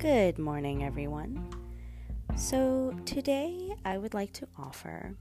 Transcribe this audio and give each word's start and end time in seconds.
Good 0.00 0.38
morning, 0.38 0.82
everyone. 0.82 1.46
So, 2.34 2.96
today 3.04 3.74
I 3.84 3.98
would 3.98 4.14
like 4.14 4.32
to 4.32 4.48
offer 4.58 5.14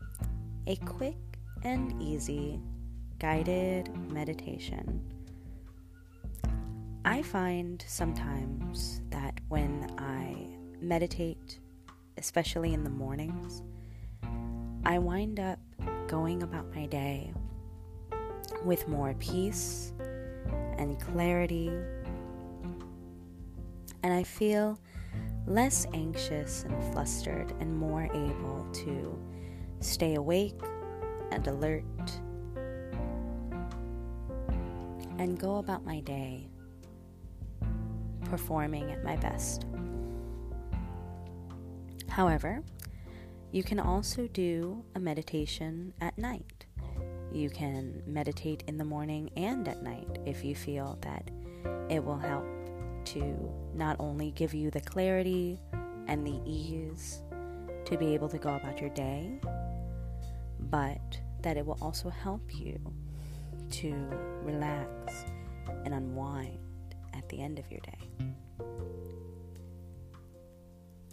a 0.67 0.77
quick 0.77 1.17
and 1.65 2.01
easy 2.01 2.61
guided 3.19 3.93
meditation. 4.09 5.01
I 7.03 7.21
find 7.23 7.83
sometimes 7.89 9.01
that 9.09 9.41
when 9.49 9.93
I 9.97 10.47
meditate, 10.81 11.59
especially 12.17 12.73
in 12.73 12.85
the 12.85 12.89
mornings, 12.89 13.61
I 14.85 14.97
wind 14.97 15.41
up 15.41 15.59
going 16.07 16.41
about 16.41 16.73
my 16.73 16.85
day 16.85 17.33
with 18.63 18.87
more 18.87 19.13
peace 19.19 19.91
and 20.77 20.97
clarity 21.01 21.69
and 24.03 24.13
I 24.13 24.23
feel 24.23 24.79
less 25.45 25.85
anxious 25.93 26.63
and 26.63 26.93
flustered 26.93 27.53
and 27.59 27.75
more 27.75 28.05
able 28.05 28.67
to 28.71 29.19
stay 29.79 30.15
awake 30.15 30.59
and 31.31 31.47
alert 31.47 31.83
and 35.17 35.39
go 35.39 35.57
about 35.57 35.85
my 35.85 35.99
day 36.01 36.47
performing 38.25 38.91
at 38.91 39.03
my 39.03 39.15
best. 39.17 39.65
However, 42.07 42.63
you 43.51 43.63
can 43.63 43.79
also 43.79 44.27
do 44.27 44.83
a 44.95 44.99
meditation 44.99 45.93
at 45.99 46.17
night. 46.17 46.65
You 47.31 47.49
can 47.49 48.03
meditate 48.05 48.63
in 48.67 48.77
the 48.77 48.85
morning 48.85 49.29
and 49.35 49.67
at 49.67 49.81
night 49.83 50.19
if 50.25 50.43
you 50.43 50.55
feel 50.55 50.97
that 51.01 51.29
it 51.89 52.03
will 52.03 52.17
help 52.17 52.45
to 53.05 53.51
not 53.73 53.95
only 53.99 54.31
give 54.31 54.53
you 54.53 54.71
the 54.71 54.81
clarity 54.81 55.59
and 56.07 56.25
the 56.25 56.39
ease 56.45 57.21
to 57.85 57.97
be 57.97 58.13
able 58.13 58.29
to 58.29 58.37
go 58.37 58.55
about 58.55 58.79
your 58.79 58.89
day, 58.91 59.39
but 60.69 61.19
that 61.41 61.57
it 61.57 61.65
will 61.65 61.77
also 61.81 62.09
help 62.09 62.41
you 62.53 62.79
to 63.71 63.93
relax 64.43 65.25
and 65.85 65.93
unwind 65.93 66.57
at 67.13 67.27
the 67.29 67.41
end 67.41 67.59
of 67.59 67.69
your 67.71 67.79
day. 67.81 68.25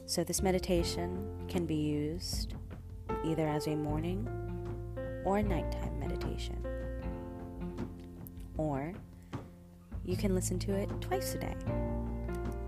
So, 0.07 0.23
this 0.23 0.41
meditation 0.41 1.27
can 1.49 1.67
be 1.67 1.75
used 1.75 2.55
either 3.25 3.47
as 3.49 3.67
a 3.67 3.75
morning 3.75 4.29
or 5.25 5.43
nighttime 5.43 5.99
meditation, 5.99 6.65
or 8.57 8.95
you 10.07 10.17
can 10.17 10.35
listen 10.35 10.59
to 10.61 10.73
it 10.73 10.89
twice 11.01 11.35
a 11.35 11.39
day 11.39 11.55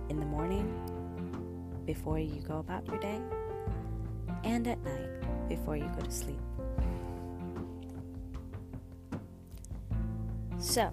in 0.09 0.19
the 0.19 0.27
morning 0.27 0.67
before 1.87 2.19
you 2.19 2.41
go 2.47 2.59
about 2.59 2.87
your 2.89 2.99
day, 2.99 3.21
and 4.45 4.67
at 4.67 4.83
night 4.85 5.49
before 5.49 5.77
you 5.77 5.89
go 5.97 6.03
to 6.03 6.11
sleep. 6.11 6.41
So, 10.59 10.91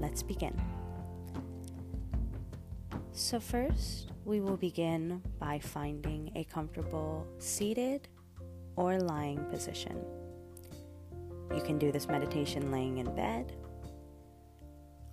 let's 0.00 0.22
begin. 0.22 0.58
So, 3.12 3.40
first, 3.40 4.12
we 4.24 4.40
will 4.40 4.56
begin 4.56 5.20
by 5.40 5.58
finding 5.58 6.30
a 6.36 6.44
comfortable 6.44 7.26
seated 7.38 8.06
or 8.76 9.00
lying 9.00 9.44
position. 9.50 9.98
You 11.54 11.62
can 11.62 11.78
do 11.78 11.92
this 11.92 12.08
meditation 12.08 12.70
laying 12.70 12.98
in 12.98 13.14
bed 13.14 13.52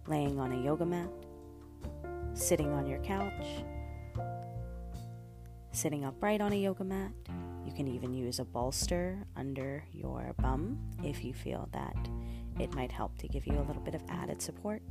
laying 0.07 0.39
on 0.39 0.51
a 0.51 0.61
yoga 0.61 0.85
mat, 0.85 1.09
sitting 2.33 2.71
on 2.71 2.87
your 2.87 2.99
couch, 2.99 3.63
sitting 5.71 6.05
upright 6.05 6.41
on 6.41 6.53
a 6.53 6.55
yoga 6.55 6.83
mat. 6.83 7.11
You 7.65 7.71
can 7.73 7.87
even 7.87 8.13
use 8.13 8.39
a 8.39 8.45
bolster 8.45 9.17
under 9.35 9.83
your 9.93 10.33
bum 10.39 10.79
if 11.03 11.23
you 11.23 11.33
feel 11.33 11.69
that 11.73 11.95
it 12.59 12.73
might 12.75 12.91
help 12.91 13.17
to 13.19 13.27
give 13.27 13.47
you 13.47 13.53
a 13.53 13.63
little 13.63 13.81
bit 13.81 13.95
of 13.95 14.01
added 14.09 14.41
support. 14.41 14.81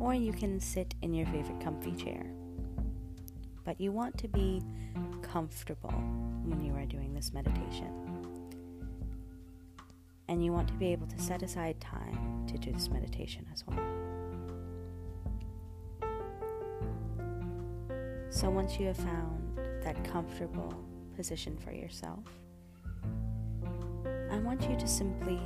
Or 0.00 0.14
you 0.14 0.32
can 0.32 0.60
sit 0.60 0.94
in 1.02 1.12
your 1.12 1.26
favorite 1.26 1.60
comfy 1.60 1.92
chair. 1.92 2.24
But 3.64 3.80
you 3.80 3.92
want 3.92 4.16
to 4.18 4.28
be 4.28 4.62
comfortable 5.22 5.90
when 6.44 6.64
you 6.64 6.74
are 6.74 6.86
doing 6.86 7.12
this 7.12 7.32
meditation 7.32 8.09
and 10.30 10.44
you 10.44 10.52
want 10.52 10.68
to 10.68 10.74
be 10.74 10.92
able 10.92 11.08
to 11.08 11.20
set 11.20 11.42
aside 11.42 11.78
time 11.80 12.46
to 12.46 12.56
do 12.56 12.70
this 12.70 12.88
meditation 12.88 13.44
as 13.52 13.64
well. 13.66 13.76
So, 18.30 18.48
once 18.48 18.78
you 18.78 18.86
have 18.86 18.96
found 18.96 19.58
that 19.82 20.02
comfortable 20.04 20.72
position 21.16 21.58
for 21.58 21.72
yourself, 21.72 22.22
I 24.30 24.38
want 24.38 24.62
you 24.70 24.76
to 24.76 24.86
simply 24.86 25.40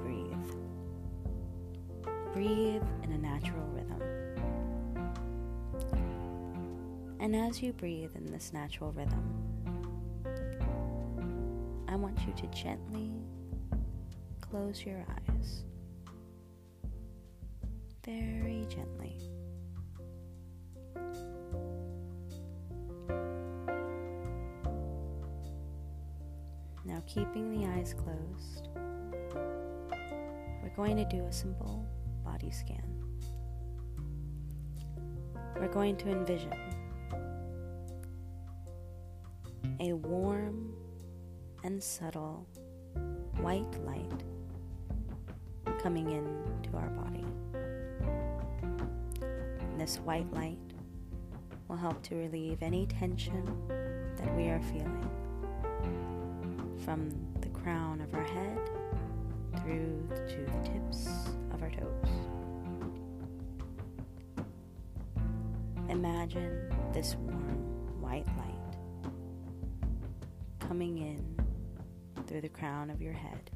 breathe. 0.00 0.32
Breathe 2.32 2.82
in 3.02 3.12
a 3.12 3.18
natural 3.18 3.66
rhythm. 3.66 4.00
And 7.20 7.36
as 7.36 7.62
you 7.62 7.74
breathe 7.74 8.16
in 8.16 8.24
this 8.32 8.50
natural 8.54 8.92
rhythm, 8.92 9.44
I 11.86 11.96
want 11.96 12.18
you 12.26 12.32
to 12.32 12.46
gently 12.46 13.13
close 14.54 14.86
your 14.86 15.04
eyes 15.10 15.64
very 18.06 18.64
gently. 18.68 19.18
Now, 26.84 27.02
keeping 27.04 27.50
the 27.50 27.66
eyes 27.66 27.94
closed, 27.94 28.68
we're 30.62 30.76
going 30.76 30.98
to 30.98 31.04
do 31.06 31.24
a 31.24 31.32
simple 31.32 31.84
body 32.24 32.52
scan. 32.52 33.02
We're 35.56 35.66
going 35.66 35.96
to 35.96 36.10
envision 36.10 36.54
a 39.80 39.94
warm 39.94 40.72
and 41.64 41.82
subtle 41.82 42.46
white 43.40 43.84
light 43.84 44.22
coming 45.84 46.10
into 46.12 46.74
our 46.78 46.88
body. 46.88 47.26
This 49.76 49.96
white 49.98 50.32
light 50.32 50.56
will 51.68 51.76
help 51.76 52.02
to 52.04 52.14
relieve 52.14 52.62
any 52.62 52.86
tension 52.86 53.44
that 54.16 54.34
we 54.34 54.44
are 54.44 54.62
feeling 54.62 55.10
from 56.86 57.10
the 57.42 57.50
crown 57.50 58.00
of 58.00 58.14
our 58.14 58.24
head 58.24 58.58
through 59.60 60.08
to 60.26 60.46
the 60.52 60.70
tips 60.70 61.06
of 61.52 61.62
our 61.62 61.68
toes. 61.68 62.08
Imagine 65.90 66.72
this 66.94 67.14
warm 67.16 68.00
white 68.00 68.26
light 68.38 69.10
coming 70.60 70.96
in 70.96 71.22
through 72.26 72.40
the 72.40 72.48
crown 72.48 72.88
of 72.88 73.02
your 73.02 73.12
head 73.12 73.50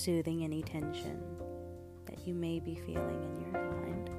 soothing 0.00 0.42
any 0.42 0.62
tension 0.62 1.20
that 2.06 2.26
you 2.26 2.32
may 2.32 2.58
be 2.58 2.74
feeling 2.74 3.22
in 3.22 3.42
your 3.42 3.52
mind, 3.52 4.10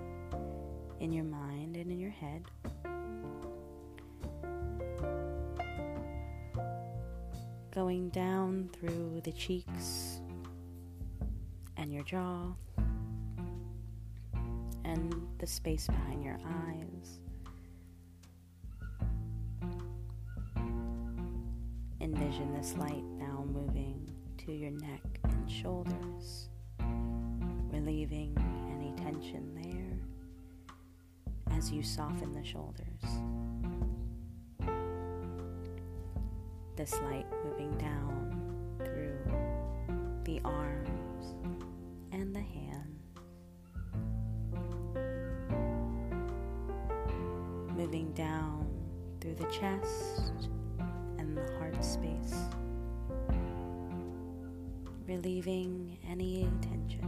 in 1.00 1.12
your 1.12 1.24
mind 1.24 1.75
and 1.75 1.92
in 1.92 2.00
your 2.00 2.12
head. 2.12 2.44
Going 7.74 8.09
down 8.09 8.69
through 8.74 9.22
the 9.24 9.31
cheeks 9.31 10.22
and 11.78 11.92
your 11.92 12.04
jaw 12.04 12.54
and 14.84 15.27
the 15.39 15.48
space 15.48 15.88
behind 15.88 16.24
your 16.24 16.38
eyes. 16.45 17.19
Envision 22.00 22.54
this 22.54 22.75
light 22.77 23.04
now 23.18 23.44
moving 23.51 24.12
to 24.45 24.51
your 24.51 24.69
neck 24.69 25.11
shoulders, 25.51 26.48
relieving 27.69 28.36
any 28.74 28.94
tension 28.94 29.53
there 29.53 30.00
as 31.57 31.71
you 31.71 31.83
soften 31.83 32.31
the 32.31 32.44
shoulders. 32.44 33.03
This 36.77 36.94
light 37.01 37.25
moving 37.44 37.77
down 37.77 38.77
through 38.80 39.18
the 40.24 40.39
arms 40.45 41.36
and 42.13 42.33
the 42.33 42.39
hands, 42.39 43.01
moving 47.75 48.13
down 48.13 48.68
through 49.19 49.36
the 49.36 49.45
chest 49.45 50.50
and 51.18 51.38
the 51.38 51.44
heart 51.57 51.83
space 51.83 52.36
relieving 55.12 55.98
any 56.10 56.50
tension. 56.62 57.06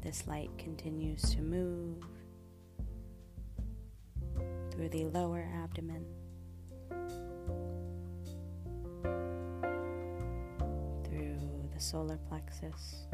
This 0.00 0.26
light 0.26 0.50
continues 0.58 1.22
to 1.34 1.40
move 1.40 1.98
through 4.72 4.88
the 4.88 5.04
lower 5.04 5.48
abdomen, 5.62 6.04
through 11.04 11.38
the 11.72 11.80
solar 11.80 12.18
plexus. 12.28 13.06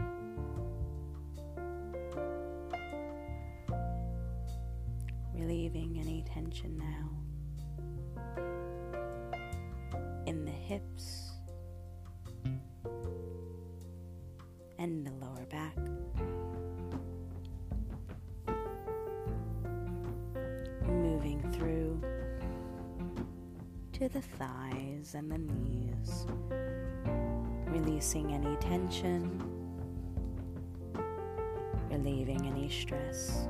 Relieving 5.35 5.99
any 6.01 6.25
tension 6.27 6.79
now. 6.79 7.26
Hips 10.67 11.31
and 14.81 15.07
the 15.07 15.13
lower 15.25 15.47
back. 15.49 15.77
Moving 20.89 21.41
through 21.53 22.03
to 23.93 24.09
the 24.09 24.21
thighs 24.21 25.15
and 25.15 25.31
the 25.31 25.39
knees, 25.39 26.27
releasing 27.67 28.33
any 28.33 28.57
tension, 28.57 29.41
relieving 31.89 32.45
any 32.49 32.69
stress. 32.69 33.47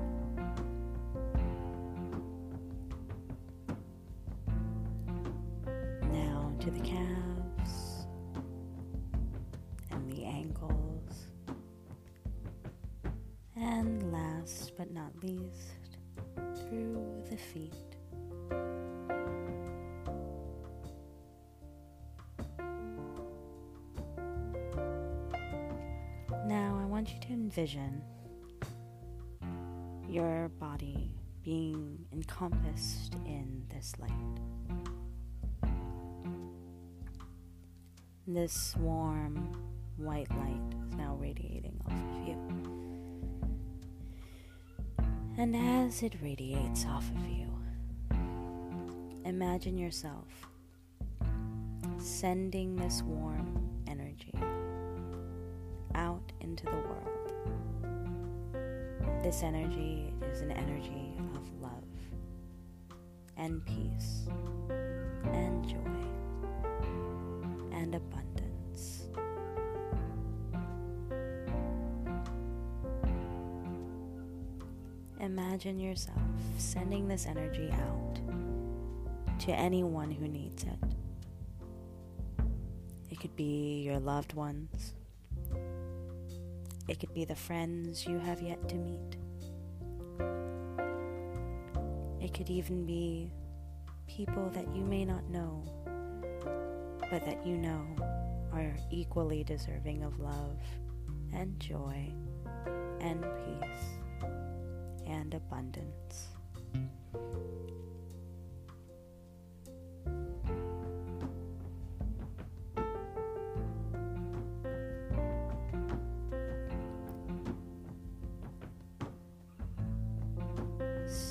Your 30.08 30.48
body 30.60 31.10
being 31.42 31.98
encompassed 32.12 33.14
in 33.24 33.64
this 33.74 33.92
light. 33.98 34.10
This 38.26 38.74
warm 38.76 39.52
white 39.96 40.30
light 40.30 40.74
is 40.88 40.94
now 40.94 41.16
radiating 41.20 41.80
off 41.86 41.92
of 41.92 42.28
you. 42.28 42.36
And 45.38 45.54
as 45.54 46.02
it 46.02 46.14
radiates 46.22 46.84
off 46.86 47.10
of 47.10 47.28
you, 47.28 47.48
imagine 49.24 49.76
yourself 49.76 50.48
sending 51.98 52.76
this 52.76 53.02
warm 53.02 53.68
energy 53.86 54.34
out 55.94 56.32
into 56.40 56.64
the 56.64 56.72
world. 56.72 57.25
This 59.26 59.42
energy 59.42 60.14
is 60.30 60.40
an 60.40 60.52
energy 60.52 61.18
of 61.34 61.60
love 61.60 61.82
and 63.36 63.60
peace 63.66 64.28
and 65.32 65.68
joy 65.68 65.76
and 67.72 67.92
abundance. 67.96 69.08
Imagine 75.18 75.80
yourself 75.80 76.20
sending 76.56 77.08
this 77.08 77.26
energy 77.26 77.68
out 77.72 78.20
to 79.40 79.50
anyone 79.50 80.12
who 80.12 80.28
needs 80.28 80.62
it. 80.62 80.78
It 83.10 83.18
could 83.18 83.34
be 83.34 83.82
your 83.82 83.98
loved 83.98 84.34
ones. 84.34 84.94
It 86.88 87.00
could 87.00 87.12
be 87.12 87.24
the 87.24 87.34
friends 87.34 88.06
you 88.06 88.18
have 88.18 88.40
yet 88.40 88.68
to 88.68 88.76
meet. 88.76 89.16
It 92.20 92.32
could 92.32 92.48
even 92.48 92.86
be 92.86 93.32
people 94.06 94.50
that 94.50 94.72
you 94.74 94.84
may 94.84 95.04
not 95.04 95.28
know, 95.28 95.64
but 97.10 97.24
that 97.24 97.44
you 97.44 97.56
know 97.56 97.84
are 98.52 98.76
equally 98.90 99.42
deserving 99.42 100.04
of 100.04 100.18
love 100.20 100.58
and 101.32 101.58
joy 101.58 102.12
and 103.00 103.22
peace 103.44 103.84
and 105.06 105.34
abundance. 105.34 106.35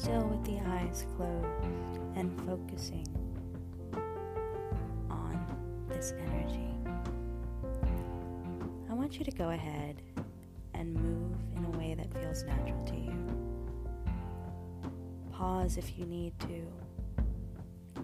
Still 0.05 0.27
with 0.27 0.43
the 0.43 0.59
eyes 0.69 1.03
closed 1.17 1.65
and 2.15 2.31
focusing 2.45 3.07
on 5.09 5.43
this 5.89 6.13
energy. 6.19 6.69
I 8.87 8.93
want 8.93 9.17
you 9.17 9.25
to 9.25 9.31
go 9.31 9.49
ahead 9.49 10.03
and 10.75 10.93
move 10.93 11.35
in 11.57 11.65
a 11.65 11.69
way 11.79 11.95
that 11.95 12.13
feels 12.21 12.43
natural 12.43 12.85
to 12.85 12.95
you. 12.95 13.17
Pause 15.31 15.77
if 15.77 15.97
you 15.97 16.05
need 16.05 16.37
to. 16.41 16.67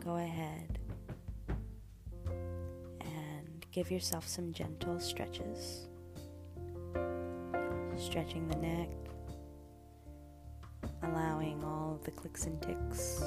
Go 0.04 0.16
ahead 0.16 0.80
and 3.02 3.64
give 3.72 3.92
yourself 3.92 4.28
some 4.28 4.52
gentle 4.54 5.00
stretches. 5.00 5.88
Stretching 7.96 8.48
the 8.48 8.58
neck, 8.58 8.90
allowing 11.04 11.64
all 11.64 12.00
the 12.04 12.12
clicks 12.12 12.46
and 12.46 12.62
ticks, 12.62 13.24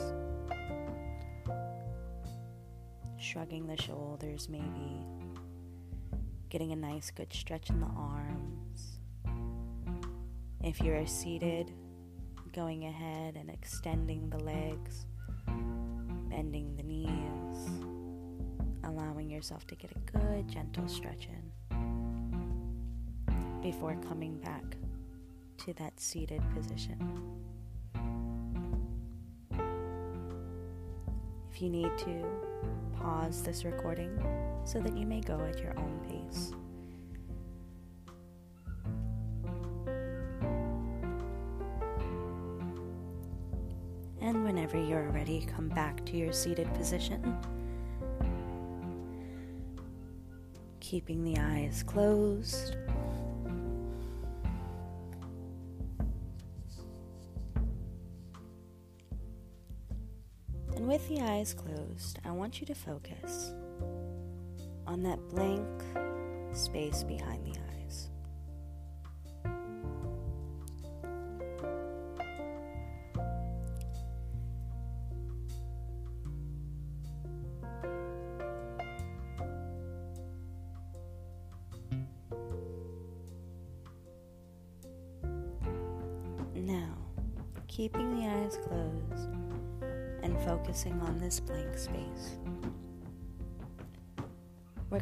shrugging 3.19 3.67
the 3.67 3.81
shoulders, 3.81 4.49
maybe 4.49 5.05
getting 6.51 6.73
a 6.73 6.77
nice 6.77 7.11
good 7.11 7.33
stretch 7.33 7.71
in 7.71 7.81
the 7.81 7.91
arms. 7.97 9.01
If 10.63 10.81
you 10.81 10.95
are 10.95 11.07
seated, 11.07 11.73
going 12.53 12.85
ahead 12.85 13.35
and 13.37 13.51
extending 13.51 14.31
the 14.31 14.39
legs, 14.39 15.07
bending 15.47 16.77
the 16.77 16.85
knees, 16.85 17.69
allowing 18.85 19.29
yourself 19.29 19.67
to 19.67 19.75
get 19.75 19.91
a 19.91 19.99
good 20.17 20.49
gentle 20.49 20.87
stretch 20.87 21.27
in 21.27 21.53
before 23.61 23.97
coming 24.09 24.39
back 24.39 24.77
to 25.57 25.73
that 25.75 25.99
seated 25.99 26.43
position. 26.55 27.44
If 31.55 31.63
you 31.63 31.71
need 31.71 31.97
to, 31.99 32.25
pause 33.01 33.45
this 33.45 33.65
recording 33.65 34.11
so 34.65 34.81
that 34.81 34.99
you 34.99 35.07
may 35.07 35.21
go 35.21 35.39
at 35.39 35.61
your 35.61 35.79
own 35.79 36.01
pace. 36.09 36.51
And 44.21 44.43
whenever 44.43 44.83
you're 44.83 45.11
ready, 45.11 45.47
come 45.47 45.69
back 45.69 46.05
to 46.07 46.17
your 46.17 46.33
seated 46.33 46.75
position. 46.75 47.39
Keeping 50.81 51.23
the 51.23 51.39
eyes 51.39 51.85
closed. 51.85 52.77
Eyes 61.25 61.55
closed, 61.55 62.19
I 62.25 62.31
want 62.31 62.61
you 62.61 62.67
to 62.67 62.75
focus 62.75 63.55
on 64.87 65.03
that 65.05 65.19
blank 65.31 65.67
space 66.53 67.03
behind 67.03 67.45
the 67.45 67.59
eyes. 67.59 67.64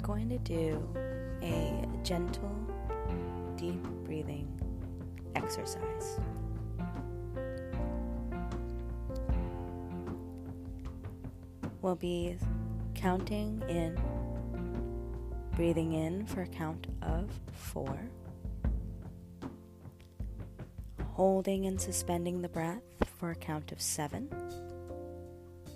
Going 0.03 0.29
to 0.29 0.39
do 0.39 0.83
a 1.43 1.87
gentle, 2.03 2.53
deep 3.57 3.83
breathing 4.05 4.49
exercise. 5.37 6.19
We'll 11.81 11.95
be 11.95 12.37
counting 12.95 13.63
in, 13.69 13.99
breathing 15.55 15.93
in 15.93 16.27
for 16.27 16.43
a 16.43 16.47
count 16.47 16.89
of 17.03 17.31
four, 17.53 17.99
holding 21.05 21.67
and 21.67 21.81
suspending 21.81 22.43
the 22.43 22.49
breath 22.49 22.83
for 23.19 23.31
a 23.31 23.37
count 23.37 23.71
of 23.71 23.81
seven, 23.81 24.29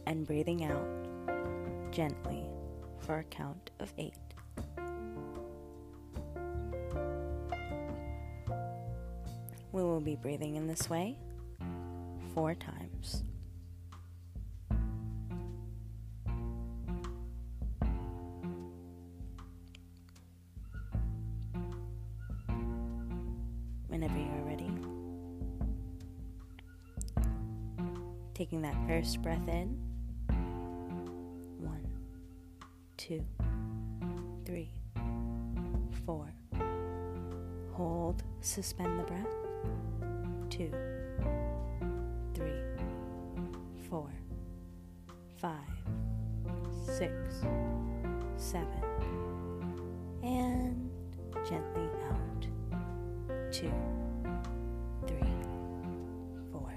and 0.07 0.27
breathing 0.27 0.65
out 0.65 0.87
gently 1.93 2.47
for 3.07 3.21
a 3.21 3.25
count 3.25 3.71
of 3.79 3.93
eight. 3.99 4.15
We 9.71 9.83
will 9.83 10.01
be 10.01 10.17
breathing 10.17 10.57
in 10.57 10.67
this 10.67 10.91
way 10.91 11.17
four 12.35 12.57
times. 12.57 13.23
Whenever 23.87 24.19
you 24.19 24.27
are 24.27 24.49
ready, 24.49 24.71
taking 28.35 28.63
that 28.63 28.75
first 28.89 29.23
breath 29.23 29.47
in. 29.47 29.86
Suspend 38.57 38.99
the 38.99 39.03
breath 39.03 39.37
two, 40.49 40.73
three, 42.33 42.63
four, 43.91 44.09
five, 45.37 45.53
six, 46.87 47.13
seven, 48.39 48.83
and 50.23 50.91
gently 51.47 51.87
out. 52.09 52.47
Two, 53.53 53.71
three, 55.07 55.37
four, 56.51 56.75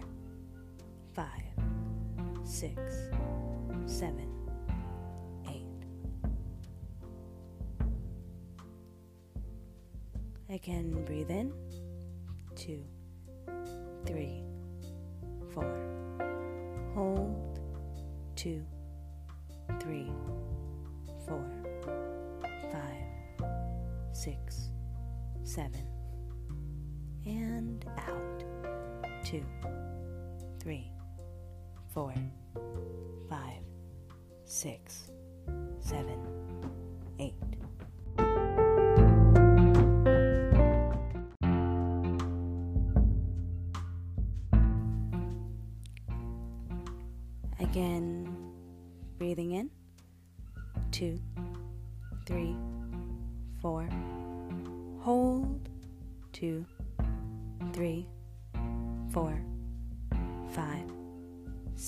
five, 1.14 1.48
six, 2.44 2.76
seven, 3.86 4.28
eight. 5.48 5.64
Again, 10.50 11.06
breathe 11.06 11.32
in. 11.32 11.54
Two 12.70 12.84
three, 14.06 14.44
four. 15.56 15.66
Hold, 16.94 17.60
two, 18.36 18.64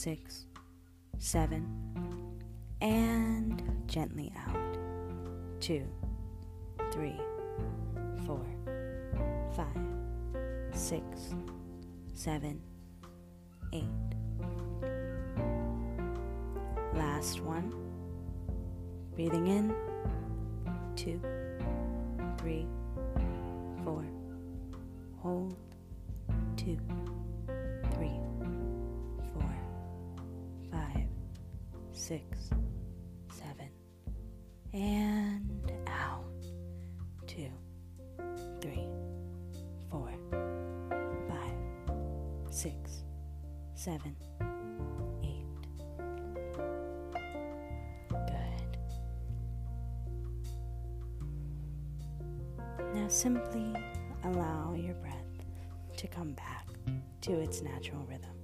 six, 0.02 0.48
seven. 1.20 1.64
And 2.82 3.62
gently 3.86 4.34
out. 4.48 4.78
Two, 5.60 5.86
three, 6.92 7.22
four, 8.26 8.44
five, 9.56 9.68
six, 10.74 11.06
seven, 12.16 12.60
eight. 13.74 13.84
Last 16.96 17.42
one. 17.42 17.72
Breathing 19.14 19.46
in. 19.46 19.76
Two, 20.96 21.22
three, 22.40 22.66
four. 23.84 24.04
Hold. 25.22 25.56
Two, 26.58 26.80
six, 32.02 32.50
seven. 33.32 33.70
And 34.74 35.72
out. 35.86 36.24
Two, 37.28 37.52
three, 38.60 38.88
four, 39.92 40.12
five, 41.30 41.94
six, 42.50 43.04
seven. 43.76 44.16
Now 52.94 53.08
simply 53.08 53.74
allow 54.24 54.74
your 54.74 54.96
breath 54.96 55.16
to 55.98 56.08
come 56.08 56.34
back 56.34 56.68
to 57.22 57.32
its 57.40 57.62
natural 57.62 58.04
rhythm. 58.06 58.41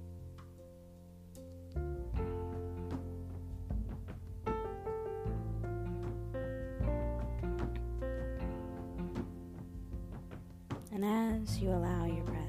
And 11.00 11.44
as 11.44 11.60
you 11.60 11.68
allow 11.68 12.06
your 12.06 12.24
breath 12.24 12.48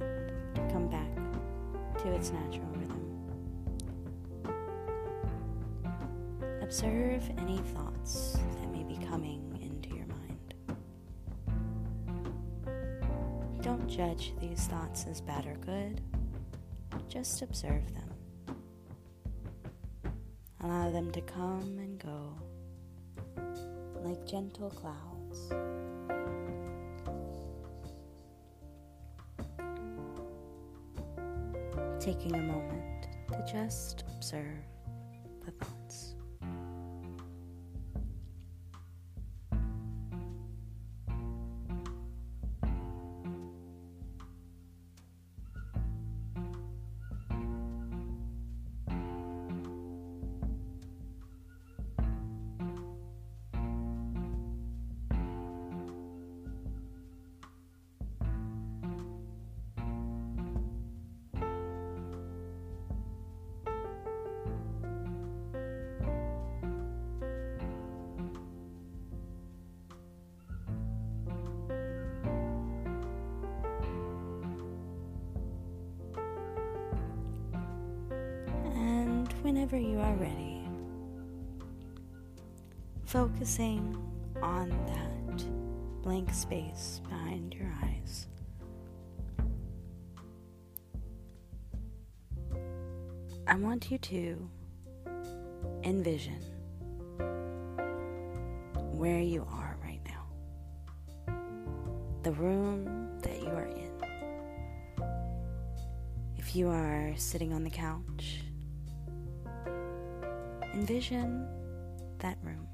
to 0.56 0.62
come 0.74 0.88
back 0.88 1.14
to 2.02 2.12
its 2.12 2.32
natural 2.32 2.66
rhythm, 2.74 3.30
observe 6.60 7.30
any 7.38 7.60
thoughts 7.76 8.40
that 8.60 8.72
may 8.72 8.84
be 8.84 8.98
coming 9.06 9.56
into 9.62 9.96
your 9.96 10.08
mind. 10.08 10.56
Don't 13.62 13.88
judge 13.88 14.34
these 14.42 14.66
thoughts 14.66 15.06
as 15.08 15.22
bad 15.22 15.46
or 15.46 15.54
good, 15.64 16.02
just 17.08 17.44
observe 17.44 17.84
them. 17.94 18.10
Allow 20.64 20.90
them 20.90 21.12
to 21.12 21.22
come 21.22 21.78
and 21.78 22.00
go 22.00 22.36
like 24.04 24.26
gentle 24.26 24.72
clouds. 24.72 25.52
Taking 32.10 32.34
a 32.34 32.42
moment 32.42 33.08
to 33.28 33.46
just 33.46 34.04
observe 34.16 34.66
the 35.46 35.52
thoughts. 35.52 35.79
whenever 79.50 79.80
you 79.80 80.00
are 80.00 80.14
ready. 80.18 80.62
Focusing 83.06 83.98
on 84.44 84.70
that 84.86 86.04
blank 86.04 86.32
space 86.32 87.02
behind 87.10 87.56
your 87.56 87.74
eyes. 87.82 88.28
I 93.48 93.56
want 93.56 93.90
you 93.90 93.98
to 93.98 94.50
envision 95.84 96.44
where 98.92 99.20
you 99.20 99.48
are 99.52 99.80
right 99.84 100.02
now, 100.06 101.34
the 102.22 102.34
room 102.34 103.18
that 103.24 103.42
you 103.42 103.48
are 103.48 103.66
in. 103.66 103.90
If 106.38 106.56
you 106.56 106.70
are 106.70 107.16
sitting 107.18 107.52
on 107.52 107.64
the 107.64 107.72
couch, 107.72 108.39
envision 110.80 111.46
that 112.20 112.38
room. 112.42 112.66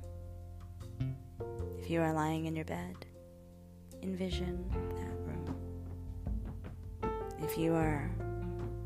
If 1.81 1.89
you 1.89 2.01
are 2.01 2.13
lying 2.13 2.45
in 2.45 2.55
your 2.55 2.65
bed, 2.65 3.03
envision 4.03 4.63
that 4.95 5.17
room. 5.25 5.55
If 7.39 7.57
you 7.57 7.73
are 7.73 8.07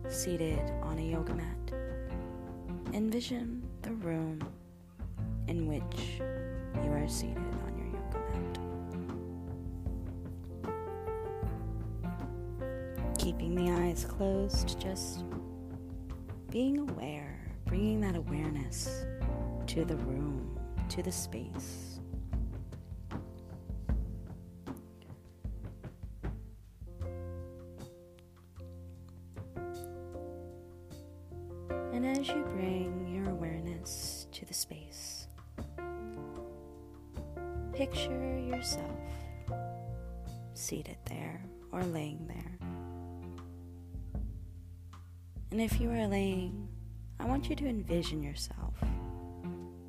seated 0.07 0.61
on 0.83 0.99
a 0.99 1.01
yoga 1.01 1.33
mat, 1.33 1.73
envision 2.93 3.61
the 3.81 3.91
room 3.91 4.41
in 5.49 5.67
which 5.67 6.21
you 6.81 6.89
are 6.89 7.09
seated 7.09 7.35
on 7.65 7.77
your 7.77 7.87
yoga 7.87 8.19
mat. 13.03 13.19
Keeping 13.19 13.53
the 13.53 13.69
eyes 13.69 14.05
closed, 14.05 14.79
just 14.79 15.25
being 16.49 16.77
aware, 16.77 17.28
bringing 17.69 18.01
that 18.01 18.15
awareness 18.15 19.05
to 19.67 19.85
the 19.85 19.95
room, 19.97 20.59
to 20.89 21.03
the 21.03 21.11
space. 21.11 21.99
And 31.93 32.07
as 32.07 32.27
you 32.27 32.43
bring 32.55 33.07
your 33.13 33.29
awareness 33.29 34.25
to 34.31 34.45
the 34.45 34.53
space, 34.55 35.27
picture 37.71 38.39
yourself 38.39 38.97
seated 40.55 40.97
there 41.05 41.39
or 41.71 41.83
laying 41.83 42.25
there. 42.25 42.57
And 45.51 45.61
if 45.61 45.79
you 45.79 45.91
are 45.91 46.07
laying, 46.07 46.58
want 47.39 47.49
you 47.49 47.55
to 47.55 47.69
envision 47.69 48.21
yourself 48.21 48.73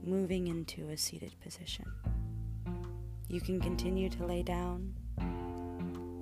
moving 0.04 0.47
into 0.47 0.88
a 0.90 0.97
seated 0.97 1.35
position. 1.40 1.85
You 3.26 3.40
can 3.40 3.61
continue 3.61 4.09
to 4.09 4.25
lay 4.25 4.45
down, 4.45 4.95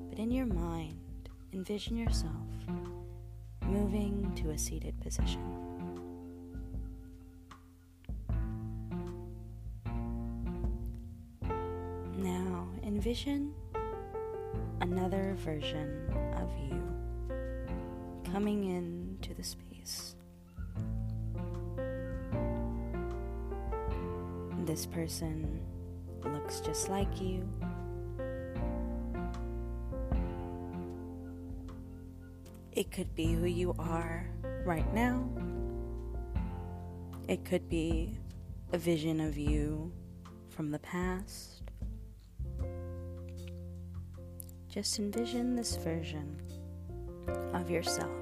but 0.08 0.18
in 0.18 0.30
your 0.30 0.46
mind, 0.46 1.28
envision 1.52 1.98
yourself 1.98 2.32
moving 3.60 4.32
to 4.36 4.52
a 4.52 4.58
seated 4.58 4.98
position. 5.02 5.42
Now 12.16 12.68
envision 12.82 13.52
another 14.80 15.36
version 15.36 16.10
of 16.38 16.48
you 16.58 16.82
coming 18.32 18.64
into 18.64 19.34
the 19.34 19.42
space. 19.42 19.67
This 24.68 24.84
person 24.84 25.62
looks 26.22 26.60
just 26.60 26.90
like 26.90 27.22
you. 27.22 27.48
It 32.72 32.90
could 32.90 33.14
be 33.14 33.32
who 33.32 33.46
you 33.46 33.74
are 33.78 34.28
right 34.66 34.84
now. 34.92 35.26
It 37.28 37.46
could 37.46 37.70
be 37.70 38.18
a 38.74 38.76
vision 38.76 39.22
of 39.22 39.38
you 39.38 39.90
from 40.50 40.70
the 40.70 40.80
past. 40.80 41.62
Just 44.68 44.98
envision 44.98 45.56
this 45.56 45.76
version 45.76 46.42
of 47.54 47.70
yourself 47.70 48.12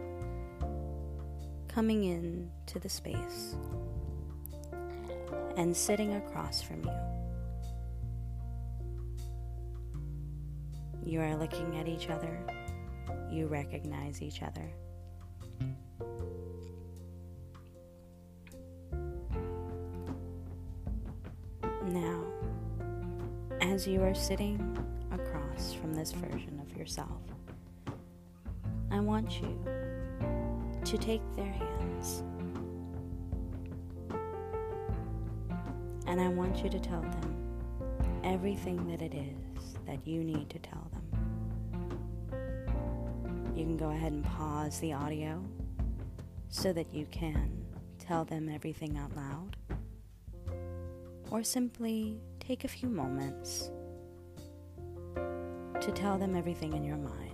coming 1.66 2.04
in 2.04 2.48
to 2.66 2.78
the 2.78 2.88
space 2.88 3.56
and 5.56 5.74
sitting 5.76 6.14
across 6.14 6.62
from 6.62 6.84
you. 6.84 6.90
You 11.04 11.20
are 11.20 11.36
looking 11.36 11.78
at 11.78 11.88
each 11.88 12.10
other. 12.10 12.38
You 13.30 13.46
recognize 13.46 14.22
each 14.22 14.42
other. 14.42 14.70
Now, 21.84 22.24
as 23.60 23.86
you 23.86 24.02
are 24.02 24.14
sitting 24.14 24.76
across 25.12 25.72
from 25.72 25.94
this 25.94 26.12
version 26.12 26.60
of 26.60 26.76
yourself, 26.76 27.22
I 28.90 29.00
want 29.00 29.40
you 29.40 29.58
to 30.84 30.98
take 30.98 31.22
their 31.36 31.52
hands 31.52 32.22
and 36.16 36.24
I 36.24 36.28
want 36.28 36.64
you 36.64 36.70
to 36.70 36.78
tell 36.78 37.02
them 37.02 37.36
everything 38.24 38.88
that 38.88 39.02
it 39.02 39.12
is 39.12 39.74
that 39.84 40.06
you 40.06 40.24
need 40.24 40.48
to 40.48 40.58
tell 40.58 40.90
them. 40.90 41.02
You 43.54 43.64
can 43.64 43.76
go 43.76 43.90
ahead 43.90 44.12
and 44.12 44.24
pause 44.24 44.80
the 44.80 44.94
audio 44.94 45.44
so 46.48 46.72
that 46.72 46.94
you 46.94 47.04
can 47.10 47.62
tell 47.98 48.24
them 48.24 48.48
everything 48.48 48.96
out 48.96 49.14
loud, 49.14 49.58
or 51.30 51.42
simply 51.42 52.18
take 52.40 52.64
a 52.64 52.68
few 52.68 52.88
moments 52.88 53.70
to 55.14 55.92
tell 55.94 56.16
them 56.16 56.34
everything 56.34 56.72
in 56.72 56.82
your 56.82 56.96
mind. 56.96 57.25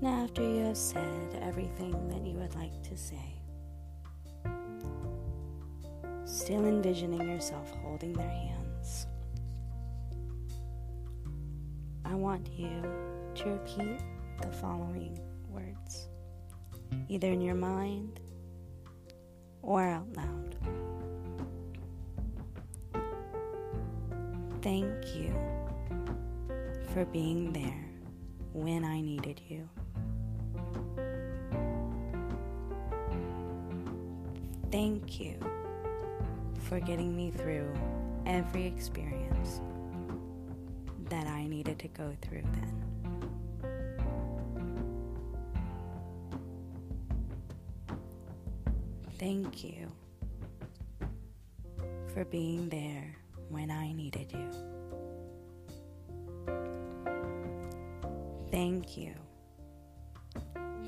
Now, 0.00 0.22
after 0.22 0.42
you 0.42 0.64
have 0.66 0.76
said 0.76 1.40
everything 1.42 1.90
that 2.08 2.24
you 2.24 2.38
would 2.38 2.54
like 2.54 2.82
to 2.84 2.96
say, 2.96 3.42
still 6.24 6.66
envisioning 6.66 7.28
yourself 7.28 7.72
holding 7.82 8.12
their 8.12 8.30
hands, 8.30 9.08
I 12.04 12.14
want 12.14 12.48
you 12.56 12.80
to 13.34 13.44
repeat 13.44 13.98
the 14.40 14.52
following 14.52 15.18
words, 15.48 16.06
either 17.08 17.32
in 17.32 17.40
your 17.40 17.56
mind 17.56 18.20
or 19.62 19.82
out 19.82 20.06
loud. 20.14 20.56
Thank 24.62 25.16
you 25.16 25.34
for 26.94 27.04
being 27.06 27.52
there 27.52 27.84
when 28.52 28.84
I 28.84 29.00
needed 29.00 29.40
you. 29.48 29.68
Thank 34.78 35.18
you 35.18 35.34
for 36.68 36.78
getting 36.78 37.16
me 37.16 37.32
through 37.32 37.74
every 38.26 38.64
experience 38.64 39.60
that 41.08 41.26
I 41.26 41.48
needed 41.48 41.80
to 41.80 41.88
go 41.88 42.14
through 42.22 42.44
then. 42.52 42.74
Thank 49.18 49.64
you 49.64 49.90
for 52.14 52.24
being 52.26 52.68
there 52.68 53.16
when 53.48 53.72
I 53.72 53.92
needed 53.92 54.32
you. 54.32 54.48
Thank 58.52 58.96
you 58.96 59.12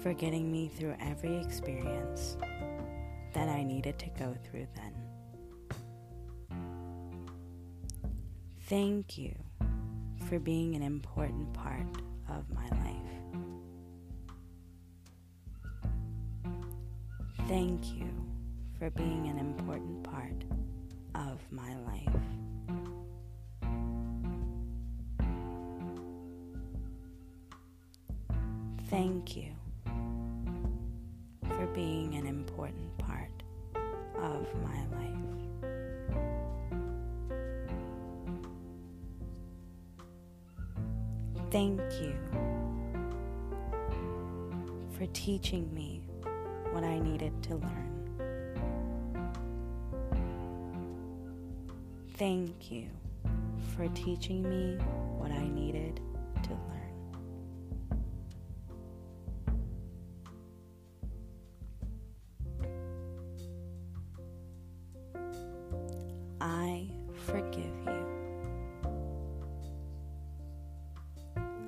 for 0.01 0.15
getting 0.15 0.53
me 0.53 0.69
through 0.69 0.95
every 1.01 1.37
experience 1.39 2.37
that 3.33 3.49
I 3.49 3.63
needed 3.63 3.99
to 4.01 4.11
go 4.19 4.35
through 4.45 4.67
then. 4.75 4.93
Thank 8.69 9.19
you 9.19 9.35
for 10.29 10.39
being 10.39 10.77
an 10.77 10.83
important 10.83 11.53
part 11.55 11.87
of 12.29 12.45
my 12.51 12.69
life. 12.69 12.97
Thank 17.49 17.95
you 17.95 18.09
for 18.79 18.91
being 18.91 19.29
an 19.29 19.39
important 19.39 20.05
part 20.05 20.45
of 21.15 21.41
my 21.51 21.75
life. 21.85 22.09
Thank 28.89 29.37
you 29.37 29.60
teaching 45.13 45.73
me 45.75 46.03
what 46.73 46.85
I 46.85 46.99
needed 46.99 47.43
to 47.45 47.57
learn. 47.57 47.91
Thank 52.17 52.71
you 52.71 52.89
for 53.75 53.89
teaching 53.89 54.43
me 54.43 54.77
what 55.19 55.31
I 55.31 55.49
needed 55.49 56.01
to 56.43 56.51
learn. 56.51 56.81
I 66.41 66.91
forgive 67.27 67.75
you. 67.87 68.07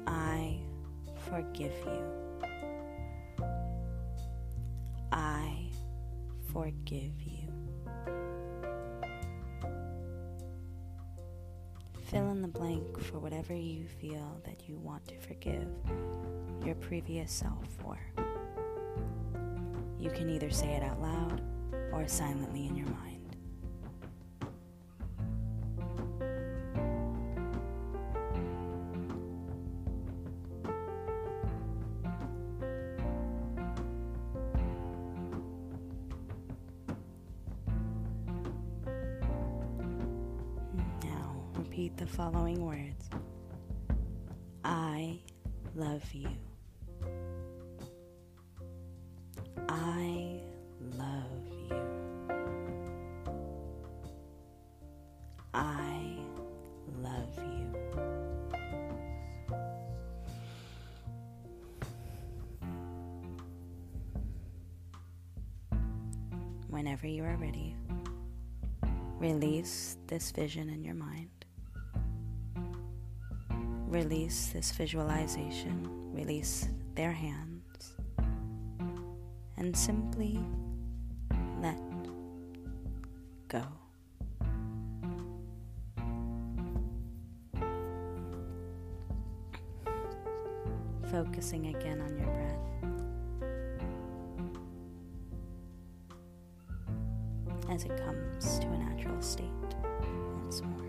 I 0.07 0.59
forgive 1.31 1.73
you. 1.87 2.32
Forgive 6.63 7.21
you. 7.21 7.49
Fill 12.05 12.31
in 12.31 12.41
the 12.41 12.47
blank 12.47 13.01
for 13.01 13.19
whatever 13.19 13.53
you 13.53 13.85
feel 14.01 14.41
that 14.45 14.69
you 14.69 14.77
want 14.77 15.05
to 15.09 15.19
forgive 15.19 15.67
your 16.65 16.77
previous 16.77 17.33
self 17.33 17.67
for. 17.81 17.99
You 19.99 20.11
can 20.11 20.31
either 20.31 20.51
say 20.51 20.69
it 20.69 20.85
out 20.85 21.01
loud 21.01 21.43
or 21.93 22.07
silently 22.07 22.67
in 22.67 22.77
your 22.77 22.89
mind. 22.89 23.22
I 55.55 56.17
love 57.03 57.37
you. 57.37 57.67
Whenever 66.69 67.07
you 67.07 67.23
are 67.25 67.37
ready, 67.37 67.77
release 69.19 69.99
this 70.07 70.31
vision 70.31 70.71
in 70.71 70.83
your 70.83 70.95
mind. 70.95 71.29
Release 73.89 74.47
this 74.55 74.71
visualization. 74.73 75.87
Release 76.15 76.69
their 76.95 77.13
hands. 77.13 77.93
And 79.59 79.77
simply 79.77 80.41
Focusing 91.43 91.75
again 91.75 92.01
on 92.01 92.17
your 92.17 92.29
breath. 92.29 92.61
As 97.69 97.83
it 97.83 97.97
comes 97.97 98.61
to 98.61 98.69
a 98.69 98.79
natural 98.79 99.21
state 99.21 99.51
once 100.41 100.63
more. 100.63 100.87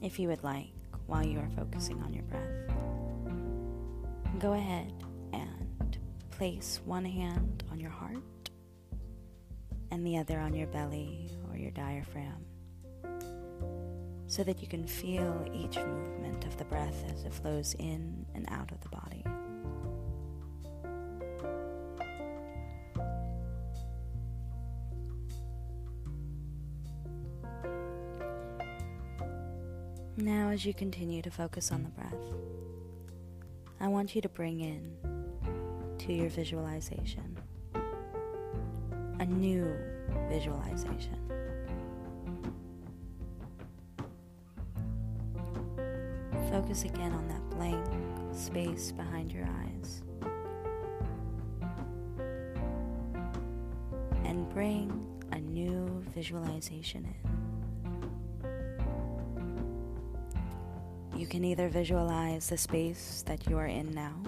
If 0.00 0.18
you 0.18 0.28
would 0.28 0.42
like, 0.42 0.72
while 1.06 1.26
you 1.26 1.40
are 1.40 1.50
focusing 1.54 2.02
on 2.02 2.14
your 2.14 2.24
breath, 2.24 2.70
go 4.38 4.54
ahead 4.54 4.94
and 5.34 5.98
place 6.30 6.80
one 6.86 7.04
hand 7.04 7.64
on 7.70 7.78
your 7.80 7.90
heart 7.90 8.16
and 9.90 10.06
the 10.06 10.16
other 10.16 10.38
on 10.38 10.54
your 10.54 10.68
belly 10.68 11.28
or 11.50 11.58
your 11.58 11.72
diaphragm 11.72 12.46
so 14.30 14.44
that 14.44 14.62
you 14.62 14.68
can 14.68 14.86
feel 14.86 15.44
each 15.52 15.76
movement 15.76 16.44
of 16.44 16.56
the 16.56 16.64
breath 16.66 17.02
as 17.12 17.24
it 17.24 17.34
flows 17.34 17.74
in 17.80 18.24
and 18.32 18.46
out 18.48 18.70
of 18.70 18.80
the 18.80 18.88
body. 18.88 19.24
Now, 30.16 30.50
as 30.50 30.64
you 30.64 30.74
continue 30.74 31.22
to 31.22 31.30
focus 31.32 31.72
on 31.72 31.82
the 31.82 31.88
breath, 31.88 32.14
I 33.80 33.88
want 33.88 34.14
you 34.14 34.22
to 34.22 34.28
bring 34.28 34.60
in 34.60 34.94
to 35.98 36.12
your 36.12 36.28
visualization 36.28 37.36
a 39.18 39.26
new 39.26 39.74
visualization. 40.28 41.29
Focus 46.70 46.84
again 46.84 47.12
on 47.12 47.26
that 47.26 47.42
blank 47.50 47.84
mm-hmm. 47.84 48.32
space 48.32 48.92
behind 48.92 49.32
your 49.32 49.44
eyes. 49.44 50.02
And 54.24 54.48
bring 54.50 55.04
a 55.32 55.40
new 55.40 56.00
visualization 56.14 57.12
in. 57.12 57.16
You 61.18 61.26
can 61.26 61.44
either 61.44 61.68
visualize 61.68 62.48
the 62.48 62.56
space 62.56 63.24
that 63.26 63.48
you 63.48 63.58
are 63.58 63.66
in 63.66 63.92
now, 63.92 64.22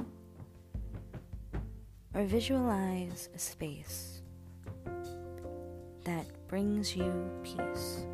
or 2.13 2.25
visualize 2.25 3.29
a 3.37 3.39
space 3.39 4.21
that 6.03 6.27
brings 6.49 6.97
you 6.97 7.31
peace. 7.45 8.05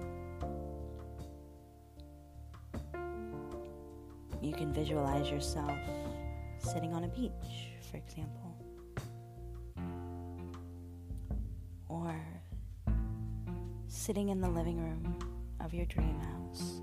Visualize 4.89 5.31
yourself 5.31 5.79
sitting 6.61 6.95
on 6.95 7.05
a 7.05 7.09
beach, 7.09 7.75
for 7.91 7.99
example, 7.99 8.57
or 11.91 12.15
sitting 13.87 14.31
in 14.31 14.41
the 14.41 14.49
living 14.49 14.81
room 14.83 15.19
of 15.61 15.75
your 15.75 15.85
dream 15.85 16.19
house. 16.21 16.81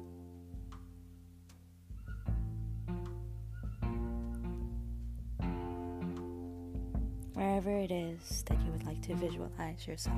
Wherever 7.33 7.71
it 7.71 7.89
is 7.89 8.43
that 8.45 8.59
you 8.63 8.71
would 8.71 8.85
like 8.85 9.01
to 9.01 9.15
visualize 9.15 9.87
yourself. 9.87 10.15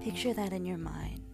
Picture 0.00 0.34
that 0.34 0.52
in 0.52 0.64
your 0.64 0.78
mind 0.78 1.24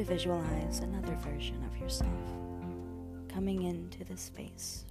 to 0.00 0.06
visualize 0.06 0.78
another 0.78 1.14
version 1.16 1.62
of 1.70 1.76
yourself 1.76 2.08
coming 3.28 3.64
into 3.64 4.02
this 4.04 4.22
space. 4.22 4.86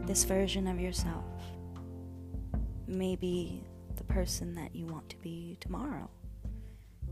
This 0.00 0.24
version 0.24 0.66
of 0.66 0.80
yourself 0.80 1.24
may 2.88 3.14
be 3.14 3.62
the 3.94 4.02
person 4.02 4.56
that 4.56 4.74
you 4.74 4.86
want 4.86 5.08
to 5.10 5.16
be 5.18 5.56
tomorrow. 5.60 6.10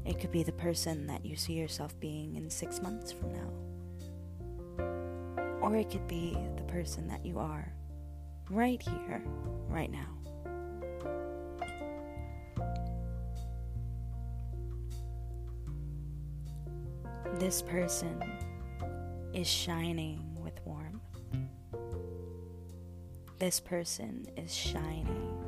It 0.05 0.18
could 0.18 0.33
be 0.33 0.42
the 0.42 0.51
person 0.51 1.07
that 1.07 1.25
you 1.25 1.37
see 1.37 1.53
yourself 1.53 1.94
being 2.01 2.35
in 2.35 2.51
six 2.51 2.83
months 2.83 3.12
from 3.12 3.33
now. 3.33 3.48
Or 5.61 5.77
it 5.77 5.90
could 5.90 6.09
be 6.09 6.37
the 6.57 6.64
person 6.64 7.07
that 7.07 7.25
you 7.25 7.38
are 7.38 7.72
right 8.51 8.83
here, 8.83 9.22
right 9.68 9.92
now. 9.92 10.21
This 17.38 17.62
person 17.62 18.23
is 19.33 19.49
shining 19.49 20.23
with 20.42 20.61
warmth. 20.64 21.01
This 23.38 23.59
person 23.59 24.27
is 24.37 24.55
shining 24.55 25.38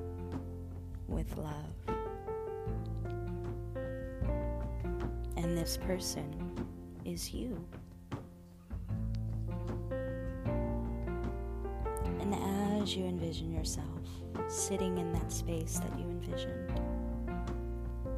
with 1.06 1.36
love. 1.36 1.74
And 5.36 5.56
this 5.56 5.76
person 5.76 6.66
is 7.04 7.32
you. 7.32 7.64
And 12.20 12.34
as 12.82 12.96
you 12.96 13.04
envision 13.04 13.52
yourself 13.52 13.86
sitting 14.48 14.98
in 14.98 15.12
that 15.12 15.30
space 15.30 15.78
that 15.78 15.98
you 15.98 16.06
envisioned, 16.06 16.80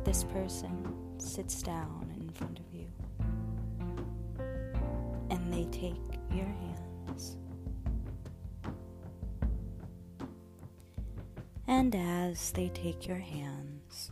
this 0.04 0.24
person 0.24 0.94
sits 1.18 1.62
down 1.62 2.14
in 2.20 2.30
front 2.30 2.58
of 2.60 2.65
take 12.76 13.08
your 13.08 13.16
hands, 13.16 14.10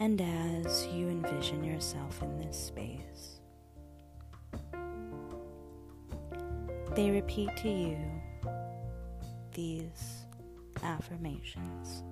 and 0.00 0.20
as 0.20 0.84
you 0.88 1.08
envision 1.08 1.62
yourself 1.62 2.20
in 2.22 2.40
this 2.40 2.58
space, 2.58 3.38
they 6.96 7.10
repeat 7.10 7.56
to 7.58 7.68
you 7.68 7.96
these 9.52 10.24
affirmations. 10.82 12.02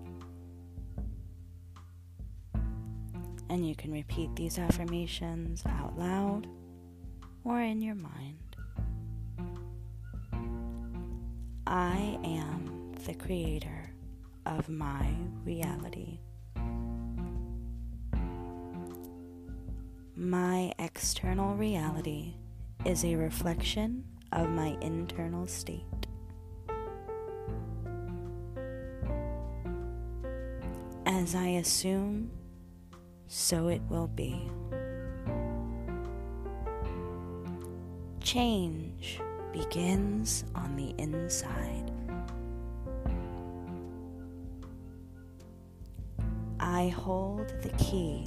And 3.48 3.68
you 3.68 3.74
can 3.74 3.90
repeat 3.90 4.36
these 4.36 4.56
affirmations 4.58 5.64
out 5.66 5.98
loud 5.98 6.46
or 7.44 7.60
in 7.60 7.82
your 7.82 7.96
mind. 7.96 8.38
I 11.66 12.18
am 12.22 12.92
the 13.04 13.14
creator 13.14 13.85
of 14.46 14.68
my 14.68 15.14
reality. 15.44 16.20
My 20.14 20.72
external 20.78 21.54
reality 21.56 22.34
is 22.84 23.04
a 23.04 23.16
reflection 23.16 24.04
of 24.32 24.48
my 24.48 24.76
internal 24.80 25.46
state. 25.46 25.82
As 31.04 31.34
I 31.34 31.48
assume 31.48 32.30
so 33.28 33.68
it 33.68 33.82
will 33.88 34.06
be. 34.08 34.50
Change 38.20 39.20
begins 39.52 40.44
on 40.54 40.76
the 40.76 40.94
inside. 40.98 41.95
Hold 46.96 47.48
the 47.62 47.68
key 47.78 48.26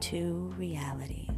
to 0.00 0.54
reality. 0.56 1.28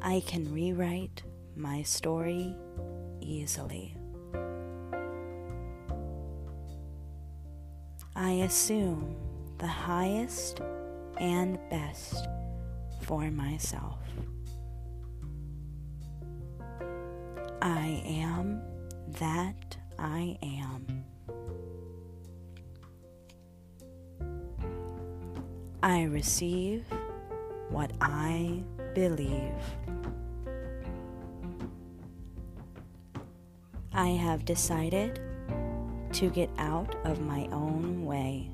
I 0.00 0.22
can 0.26 0.52
rewrite 0.52 1.22
my 1.56 1.82
story 1.82 2.54
easily. 3.20 3.96
I 8.14 8.30
assume 8.46 9.16
the 9.58 9.66
highest 9.66 10.60
and 11.18 11.58
best 11.68 12.28
for 13.02 13.30
myself. 13.30 13.98
I 17.60 18.02
am 18.06 18.62
that 19.18 19.76
I 19.98 20.38
am. 20.42 20.97
I 25.88 26.02
receive 26.02 26.84
what 27.70 27.90
I 28.02 28.62
believe. 28.94 29.54
I 33.94 34.08
have 34.08 34.44
decided 34.44 35.18
to 36.12 36.28
get 36.28 36.50
out 36.58 36.94
of 37.06 37.22
my 37.22 37.48
own 37.52 38.04
way. 38.04 38.50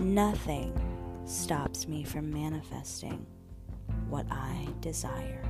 Nothing 0.00 0.72
stops 1.26 1.86
me 1.86 2.04
from 2.04 2.32
manifesting 2.32 3.26
what 4.08 4.24
I 4.30 4.66
desire. 4.80 5.42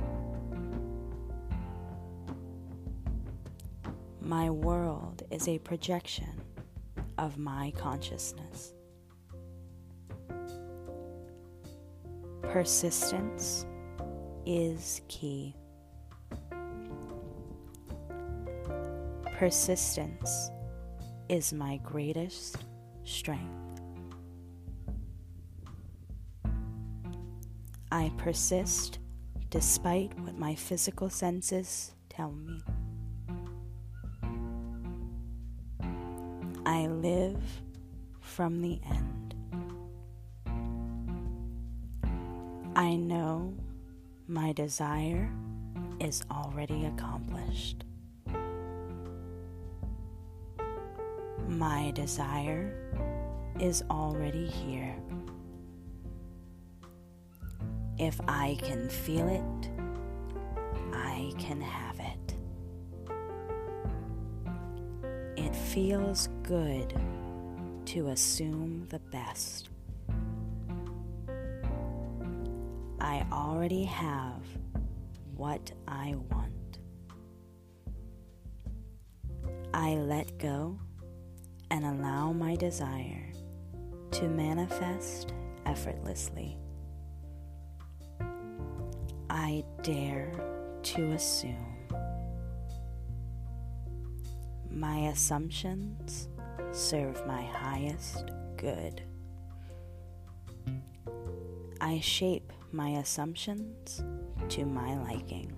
My 4.19 4.49
world 4.49 5.23
is 5.31 5.47
a 5.47 5.57
projection 5.59 6.36
of 7.17 7.37
my 7.37 7.71
consciousness. 7.77 8.73
Persistence 12.43 13.65
is 14.45 15.01
key. 15.07 15.55
Persistence 19.33 20.49
is 21.29 21.53
my 21.53 21.77
greatest 21.83 22.57
strength. 23.03 23.81
I 27.91 28.11
persist 28.17 28.99
despite 29.49 30.17
what 30.19 30.37
my 30.37 30.55
physical 30.55 31.09
senses 31.09 31.93
tell 32.09 32.31
me. 32.31 32.61
I 36.77 36.85
live 36.85 37.41
from 38.19 38.61
the 38.61 38.79
end. 38.85 39.33
I 42.75 42.95
know 42.95 43.55
my 44.27 44.53
desire 44.53 45.27
is 45.99 46.23
already 46.29 46.85
accomplished. 46.85 47.83
My 51.47 51.89
desire 51.95 52.71
is 53.59 53.83
already 53.89 54.45
here. 54.45 54.95
If 57.97 58.21
I 58.27 58.55
can 58.61 58.87
feel 58.87 59.27
it, 59.27 59.69
I 60.93 61.31
can 61.39 61.59
have 61.59 61.86
it. 65.47 65.55
Feels 65.55 66.29
good 66.43 66.93
to 67.85 68.09
assume 68.09 68.85
the 68.89 68.99
best. 68.99 69.69
I 72.99 73.25
already 73.31 73.83
have 73.85 74.41
what 75.35 75.71
I 75.87 76.15
want. 76.29 76.79
I 79.73 79.95
let 79.95 80.37
go 80.37 80.79
and 81.71 81.85
allow 81.85 82.33
my 82.33 82.55
desire 82.55 83.31
to 84.11 84.27
manifest 84.27 85.33
effortlessly. 85.65 86.57
I 89.29 89.63
dare 89.83 90.31
to 90.83 91.11
assume. 91.11 91.66
My 94.77 95.07
assumptions 95.07 96.29
serve 96.71 97.25
my 97.25 97.41
highest 97.41 98.29
good. 98.57 99.01
I 101.81 101.99
shape 101.99 102.53
my 102.71 102.89
assumptions 102.89 104.03
to 104.49 104.65
my 104.65 104.95
liking. 104.99 105.51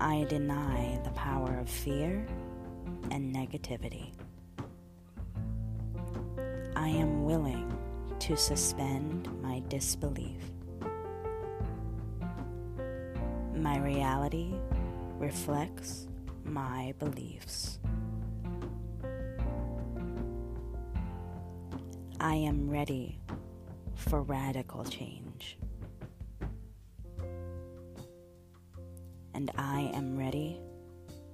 I 0.00 0.26
deny 0.28 0.98
the 1.04 1.10
power 1.10 1.60
of 1.60 1.70
fear 1.70 2.26
and 3.12 3.32
negativity. 3.32 4.12
I 6.74 6.88
am 6.88 7.24
willing 7.24 7.72
to 8.18 8.36
suspend 8.36 9.28
my 9.40 9.62
disbelief. 9.68 10.40
My 13.54 13.78
reality 13.78 14.54
reflects 15.20 16.08
my 16.44 16.94
beliefs. 16.98 17.78
I 22.20 22.34
am 22.34 22.70
ready 22.70 23.18
for 23.96 24.22
radical 24.22 24.84
change. 24.84 25.58
And 29.34 29.50
I 29.56 29.90
am 29.94 30.16
ready 30.16 30.60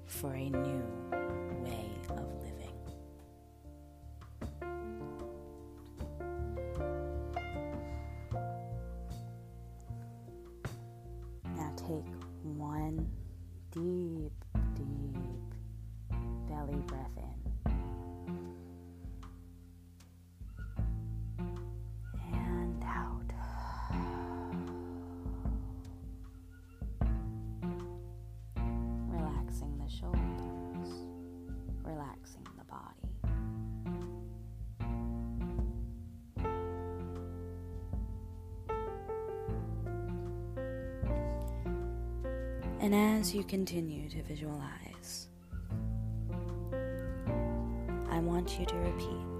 for 0.06 0.32
a 0.32 0.48
new 0.48 0.82
And 42.80 42.94
as 42.94 43.34
you 43.34 43.42
continue 43.42 44.08
to 44.08 44.22
visualize, 44.22 45.26
I 48.08 48.20
want 48.20 48.58
you 48.58 48.66
to 48.66 48.76
repeat 48.76 49.37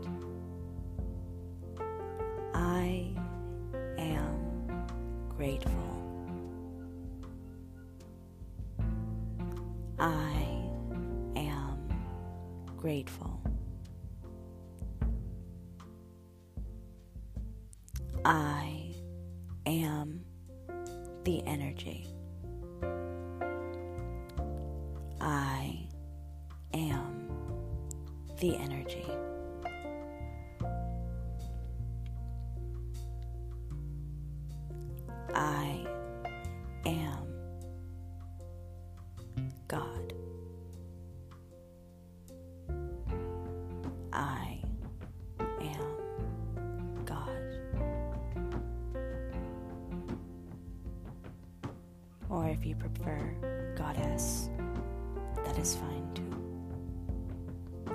is 55.59 55.75
fine 55.75 56.09
too. 56.15 56.25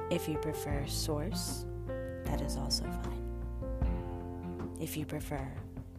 If 0.10 0.28
you 0.28 0.38
prefer 0.38 0.86
Source, 0.86 1.66
that 2.26 2.42
is 2.42 2.58
also 2.58 2.84
fine. 2.84 3.24
If 4.80 4.98
you 4.98 5.06
prefer 5.06 5.48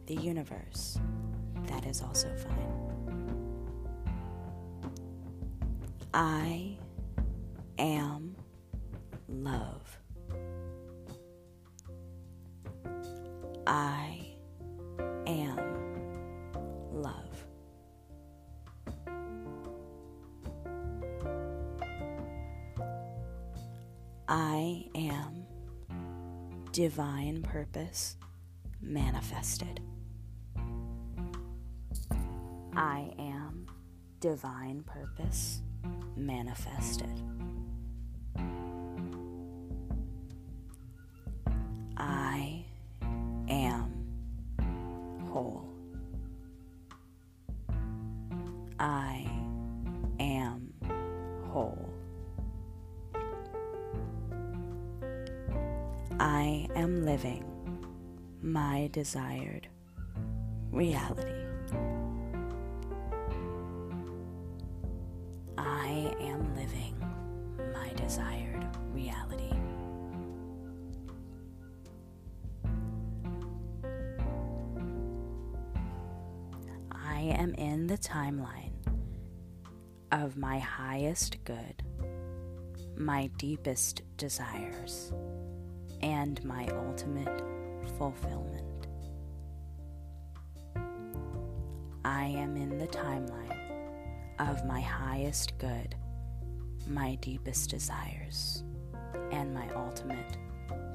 the 0.06 0.14
universe, 0.14 0.98
that 1.66 1.86
is 1.86 2.02
also 2.02 2.28
fine. 2.36 2.84
I 6.12 6.76
am 7.78 8.23
divine 26.94 27.42
purpose 27.42 28.14
manifested. 28.80 29.80
I 32.76 33.12
am 33.18 33.66
divine 34.20 34.84
purpose 34.84 35.60
manifested. 36.14 37.33
My 58.44 58.90
desired 58.92 59.66
reality. 60.70 61.46
I 65.56 66.14
am 66.20 66.54
living 66.54 66.94
my 67.72 67.88
desired 67.96 68.66
reality. 68.92 69.50
I 76.92 77.20
am 77.20 77.54
in 77.54 77.86
the 77.86 77.96
timeline 77.96 78.72
of 80.12 80.36
my 80.36 80.58
highest 80.58 81.42
good, 81.44 81.82
my 82.94 83.28
deepest 83.38 84.02
desires, 84.18 85.14
and 86.02 86.44
my 86.44 86.68
ultimate 86.86 87.53
fulfillment. 87.98 88.86
I 92.04 92.24
am 92.24 92.56
in 92.56 92.78
the 92.78 92.86
timeline 92.86 93.58
of 94.38 94.64
my 94.66 94.80
highest 94.80 95.56
good, 95.58 95.94
my 96.86 97.14
deepest 97.16 97.70
desires, 97.70 98.62
and 99.30 99.54
my 99.54 99.68
ultimate 99.74 100.36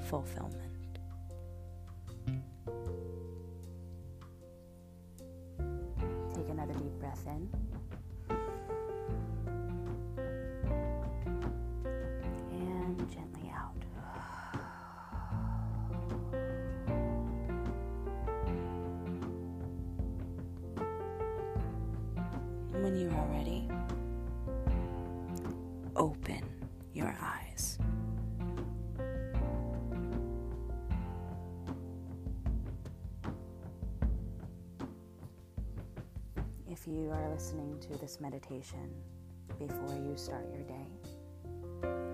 fulfillment. 0.08 1.00
Take 6.34 6.50
another 6.50 6.74
deep 6.74 7.00
breath 7.00 7.26
in. 7.28 7.50
Open 26.00 26.42
your 26.94 27.16
eyes. 27.22 27.78
if 36.72 36.88
you 36.88 37.10
are 37.12 37.30
listening 37.30 37.78
to 37.82 37.98
this 37.98 38.22
meditation 38.22 38.90
before 39.58 39.96
you 39.96 40.14
start 40.16 40.48
your 40.54 40.64
day, 40.64 40.88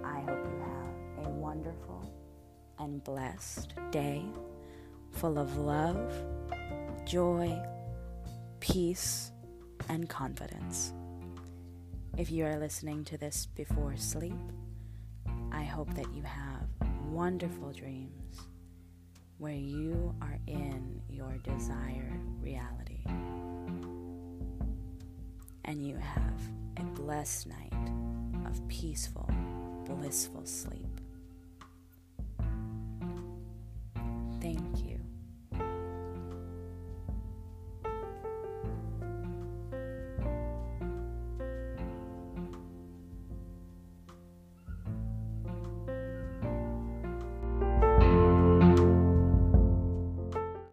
I 0.04 0.22
hope 0.22 0.44
you 0.44 0.60
have 0.60 1.28
a 1.28 1.30
wonderful 1.30 2.12
and 2.80 3.04
blessed 3.04 3.76
day 3.92 4.24
full 5.12 5.38
of 5.38 5.56
love, 5.58 6.12
joy, 7.06 7.56
peace, 8.60 9.32
and 9.88 10.10
confidence. 10.10 10.94
If 12.18 12.32
you 12.32 12.46
are 12.46 12.58
listening 12.58 13.04
to 13.06 13.18
this 13.18 13.46
before 13.46 13.98
sleep, 13.98 14.40
I 15.52 15.64
hope 15.64 15.94
that 15.96 16.14
you 16.14 16.24
have 16.24 16.70
wonderful 17.10 17.74
dreams 17.74 18.40
where 19.38 19.52
you 19.52 20.16
are 20.22 20.40
in 20.48 21.02
your 21.10 21.38
desired 21.44 22.22
reality. 22.42 23.04
And 25.66 25.86
you 25.86 25.98
have 25.98 26.40
a 26.78 26.84
blessed 26.84 27.48
night 27.48 27.92
of 28.46 28.66
peaceful, 28.70 29.30
blissful 29.86 30.46
sleep. 30.46 30.85